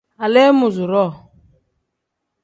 [0.25, 1.11] Aleemuuzuroo.